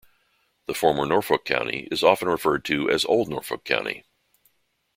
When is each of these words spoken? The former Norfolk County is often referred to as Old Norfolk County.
The 0.65 0.73
former 0.73 1.05
Norfolk 1.05 1.45
County 1.45 1.87
is 1.91 2.01
often 2.01 2.27
referred 2.27 2.65
to 2.65 2.89
as 2.89 3.05
Old 3.05 3.29
Norfolk 3.29 3.63
County. 3.63 4.03